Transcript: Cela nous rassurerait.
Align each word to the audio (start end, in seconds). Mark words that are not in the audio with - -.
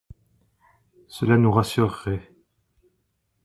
Cela 1.09 1.37
nous 1.37 1.51
rassurerait. 1.51 2.31